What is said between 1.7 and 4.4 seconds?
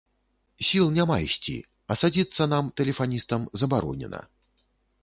а садзіцца нам, тэлефаністам, забаронена.